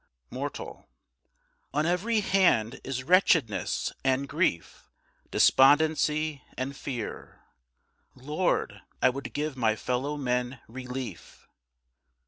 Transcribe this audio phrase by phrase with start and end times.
[0.31, 0.89] Mortal.
[1.75, 4.89] On every hand is wretchedness and grief,
[5.29, 7.43] Despondency and fear.
[8.15, 11.45] Lord, I would give my fellow men relief.